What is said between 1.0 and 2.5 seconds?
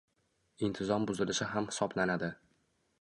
buzilishi ham hisoblanadi.